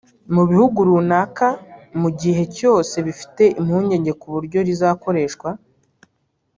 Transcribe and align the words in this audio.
mu 0.33 0.43
bihugu 0.49 0.79
runaka 0.89 1.47
mu 2.01 2.09
gihe 2.21 2.43
cyose 2.57 2.95
bifite 3.07 3.43
impungenge 3.59 4.11
ku 4.19 4.27
buryo 4.33 4.59
rizakoreshwa 4.67 5.49